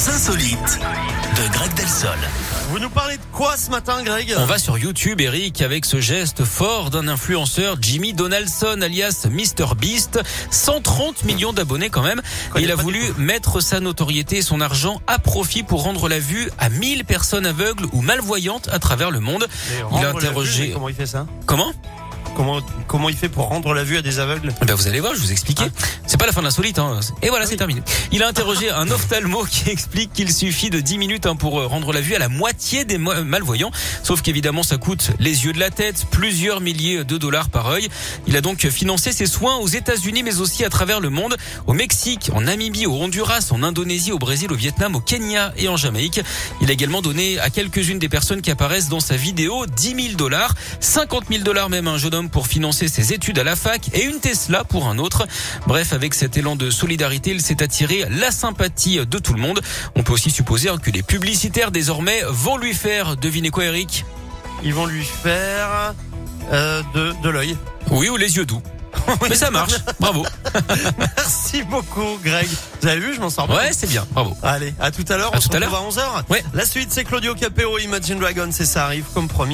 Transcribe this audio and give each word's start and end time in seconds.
Les 0.00 0.08
insolites 0.08 0.80
de 1.36 1.52
Greg 1.52 1.74
Delsol. 1.74 2.16
Vous 2.70 2.78
nous 2.78 2.88
parlez 2.88 3.18
de 3.18 3.22
quoi 3.34 3.58
ce 3.58 3.68
matin, 3.68 4.02
Greg? 4.02 4.34
On 4.38 4.46
va 4.46 4.56
sur 4.56 4.78
YouTube, 4.78 5.20
Eric, 5.20 5.60
avec 5.60 5.84
ce 5.84 6.00
geste 6.00 6.42
fort 6.42 6.88
d'un 6.88 7.06
influenceur, 7.06 7.76
Jimmy 7.82 8.14
Donaldson, 8.14 8.80
alias 8.80 9.26
Mr 9.30 9.74
Beast. 9.76 10.18
130 10.50 11.24
millions 11.24 11.52
d'abonnés 11.52 11.90
quand 11.90 12.02
même. 12.02 12.22
Et 12.56 12.62
il 12.62 12.72
a 12.72 12.76
voulu 12.76 12.98
mettre 13.18 13.60
sa 13.60 13.80
notoriété 13.80 14.38
et 14.38 14.42
son 14.42 14.62
argent 14.62 15.02
à 15.06 15.18
profit 15.18 15.64
pour 15.64 15.82
rendre 15.82 16.08
la 16.08 16.18
vue 16.18 16.50
à 16.56 16.70
1000 16.70 17.04
personnes 17.04 17.44
aveugles 17.44 17.84
ou 17.92 18.00
malvoyantes 18.00 18.70
à 18.72 18.78
travers 18.78 19.10
le 19.10 19.20
monde. 19.20 19.48
Il 19.92 19.98
a 19.98 20.12
vue, 20.12 20.16
interrogé... 20.16 20.70
comment 20.70 20.88
il 20.88 20.94
fait 20.94 21.04
ça? 21.04 21.26
Comment? 21.44 21.74
Comment, 22.36 22.60
comment 22.86 23.08
il 23.08 23.16
fait 23.16 23.28
pour 23.28 23.48
rendre 23.48 23.74
la 23.74 23.84
vue 23.84 23.98
à 23.98 24.02
des 24.02 24.18
aveugles? 24.18 24.54
Ben 24.64 24.74
vous 24.74 24.88
allez 24.88 25.00
voir, 25.00 25.14
je 25.14 25.20
vous 25.20 25.32
expliquer. 25.32 25.64
Pas 26.20 26.26
la 26.26 26.32
fin 26.32 26.42
de 26.42 26.44
l'insolite. 26.44 26.78
Hein. 26.78 27.00
Et 27.22 27.30
voilà, 27.30 27.46
c'est 27.46 27.56
terminé. 27.56 27.80
Il 28.12 28.22
a 28.22 28.28
interrogé 28.28 28.68
un 28.68 28.90
ophtalmo 28.90 29.42
qui 29.50 29.70
explique 29.70 30.12
qu'il 30.12 30.30
suffit 30.30 30.68
de 30.68 30.78
10 30.78 30.98
minutes 30.98 31.24
hein, 31.24 31.34
pour 31.34 31.58
euh, 31.58 31.66
rendre 31.66 31.94
la 31.94 32.02
vue 32.02 32.14
à 32.14 32.18
la 32.18 32.28
moitié 32.28 32.84
des 32.84 32.98
malvoyants. 32.98 33.70
Sauf 34.02 34.20
qu'évidemment, 34.20 34.62
ça 34.62 34.76
coûte 34.76 35.12
les 35.18 35.46
yeux 35.46 35.54
de 35.54 35.58
la 35.58 35.70
tête, 35.70 36.04
plusieurs 36.10 36.60
milliers 36.60 37.04
de 37.04 37.16
dollars 37.16 37.48
par 37.48 37.68
œil. 37.68 37.88
Il 38.26 38.36
a 38.36 38.42
donc 38.42 38.68
financé 38.68 39.12
ses 39.12 39.24
soins 39.24 39.56
aux 39.56 39.66
États-Unis, 39.66 40.22
mais 40.22 40.40
aussi 40.40 40.62
à 40.62 40.68
travers 40.68 41.00
le 41.00 41.08
monde, 41.08 41.38
au 41.66 41.72
Mexique, 41.72 42.30
en 42.34 42.42
Namibie, 42.42 42.84
au 42.84 42.92
Honduras, 42.92 43.48
en 43.50 43.62
Indonésie, 43.62 44.12
au 44.12 44.18
Brésil, 44.18 44.52
au 44.52 44.56
Vietnam, 44.56 44.96
au 44.96 45.00
Kenya 45.00 45.54
et 45.56 45.68
en 45.68 45.78
Jamaïque. 45.78 46.20
Il 46.60 46.68
a 46.68 46.74
également 46.74 47.00
donné 47.00 47.38
à 47.38 47.48
quelques-unes 47.48 47.98
des 47.98 48.10
personnes 48.10 48.42
qui 48.42 48.50
apparaissent 48.50 48.90
dans 48.90 49.00
sa 49.00 49.16
vidéo 49.16 49.64
10 49.64 50.02
000 50.02 50.16
dollars, 50.18 50.54
50 50.80 51.28
000 51.30 51.44
dollars 51.44 51.70
même 51.70 51.88
un 51.88 51.96
jeune 51.96 52.14
homme 52.14 52.28
pour 52.28 52.46
financer 52.46 52.88
ses 52.88 53.14
études 53.14 53.38
à 53.38 53.44
la 53.44 53.56
fac 53.56 53.88
et 53.94 54.04
une 54.04 54.20
Tesla 54.20 54.64
pour 54.64 54.86
un 54.86 54.98
autre. 54.98 55.26
Bref, 55.66 55.94
avec 55.94 56.09
cet 56.14 56.36
élan 56.36 56.56
de 56.56 56.70
solidarité, 56.70 57.30
il 57.30 57.40
s'est 57.40 57.62
attiré 57.62 58.06
la 58.10 58.30
sympathie 58.30 59.04
de 59.06 59.18
tout 59.18 59.34
le 59.34 59.40
monde. 59.40 59.60
On 59.96 60.02
peut 60.02 60.12
aussi 60.12 60.30
supposer 60.30 60.68
hein, 60.68 60.78
que 60.78 60.90
les 60.90 61.02
publicitaires 61.02 61.70
désormais 61.70 62.22
vont 62.28 62.56
lui 62.56 62.74
faire, 62.74 63.16
devinez 63.16 63.50
quoi 63.50 63.64
Eric? 63.64 64.04
Ils 64.62 64.74
vont 64.74 64.86
lui 64.86 65.04
faire 65.04 65.94
euh, 66.52 66.82
de, 66.94 67.14
de 67.22 67.28
l'œil. 67.28 67.56
Oui, 67.90 68.08
ou 68.08 68.16
les 68.16 68.36
yeux 68.36 68.44
doux. 68.46 68.62
Mais 69.28 69.34
ça 69.34 69.50
marche, 69.50 69.72
bravo. 69.98 70.24
Merci 70.98 71.62
beaucoup, 71.62 72.18
Greg. 72.22 72.48
Vous 72.80 72.88
avez 72.88 73.00
vu, 73.00 73.14
je 73.14 73.20
m'en 73.20 73.30
sors 73.30 73.46
bien. 73.46 73.56
Ouais, 73.56 73.70
c'est 73.72 73.88
bien, 73.88 74.06
bravo. 74.12 74.36
Allez, 74.42 74.74
à 74.80 74.90
tout 74.90 75.04
à 75.08 75.16
l'heure. 75.16 75.32
À 75.32 75.38
On 75.38 75.40
se 75.40 75.48
tout 75.48 75.56
à 75.56 75.60
retrouve 75.60 75.74
à 75.74 75.88
11h. 75.88 76.24
Ouais. 76.28 76.42
La 76.54 76.66
suite, 76.66 76.88
c'est 76.90 77.04
Claudio 77.04 77.34
Capéo, 77.34 77.78
Imagine 77.78 78.18
Dragons, 78.18 78.50
et 78.50 78.64
ça 78.64 78.84
arrive 78.84 79.04
comme 79.14 79.28
promis. 79.28 79.48